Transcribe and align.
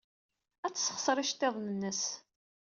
Ad 0.65 0.73
tessexṣer 0.75 1.17
iceḍḍiḍen-nnes. 1.19 2.03